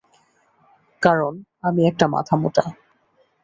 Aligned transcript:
কারণ 1.01 1.33
আমি 1.63 1.81
একটা 1.87 2.05
মাথামোটা। 2.07 2.63